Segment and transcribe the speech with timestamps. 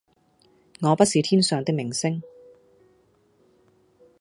[0.81, 2.23] 我不是天上的明星